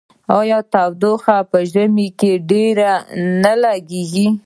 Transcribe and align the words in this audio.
آیا 0.39 0.59
تودوخه 0.73 1.37
په 1.51 1.59
ژمي 1.71 2.07
کې 2.19 2.31
ډیره 2.49 2.93
نه 3.43 3.53
لګیږي؟ 3.63 4.27